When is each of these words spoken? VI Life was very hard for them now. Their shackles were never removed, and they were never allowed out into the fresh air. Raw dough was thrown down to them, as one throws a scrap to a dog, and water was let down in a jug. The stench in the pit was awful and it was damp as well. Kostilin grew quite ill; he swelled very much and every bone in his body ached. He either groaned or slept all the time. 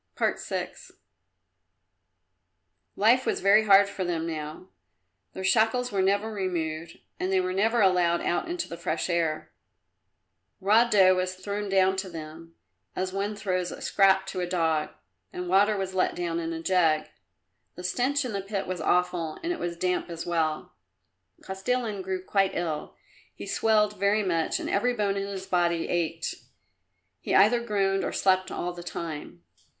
VI 0.17 0.71
Life 2.95 3.23
was 3.27 3.39
very 3.39 3.65
hard 3.65 3.87
for 3.87 4.03
them 4.03 4.25
now. 4.25 4.69
Their 5.33 5.43
shackles 5.43 5.91
were 5.91 6.01
never 6.01 6.33
removed, 6.33 6.97
and 7.19 7.31
they 7.31 7.39
were 7.39 7.53
never 7.53 7.81
allowed 7.81 8.19
out 8.21 8.47
into 8.49 8.67
the 8.67 8.77
fresh 8.77 9.11
air. 9.11 9.51
Raw 10.59 10.85
dough 10.89 11.13
was 11.13 11.35
thrown 11.35 11.69
down 11.69 11.97
to 11.97 12.09
them, 12.09 12.55
as 12.95 13.13
one 13.13 13.35
throws 13.35 13.71
a 13.71 13.79
scrap 13.79 14.25
to 14.25 14.39
a 14.39 14.47
dog, 14.47 14.89
and 15.31 15.47
water 15.47 15.77
was 15.77 15.93
let 15.93 16.15
down 16.15 16.39
in 16.39 16.51
a 16.51 16.63
jug. 16.63 17.05
The 17.75 17.83
stench 17.83 18.25
in 18.25 18.33
the 18.33 18.41
pit 18.41 18.65
was 18.65 18.81
awful 18.81 19.37
and 19.43 19.53
it 19.53 19.59
was 19.59 19.77
damp 19.77 20.09
as 20.09 20.25
well. 20.25 20.73
Kostilin 21.43 22.01
grew 22.01 22.23
quite 22.23 22.55
ill; 22.55 22.95
he 23.35 23.45
swelled 23.45 23.99
very 23.99 24.23
much 24.23 24.59
and 24.59 24.67
every 24.67 24.95
bone 24.95 25.15
in 25.15 25.27
his 25.27 25.45
body 25.45 25.87
ached. 25.89 26.33
He 27.19 27.35
either 27.35 27.63
groaned 27.63 28.03
or 28.03 28.11
slept 28.11 28.49
all 28.49 28.73
the 28.73 28.81
time. 28.81 29.43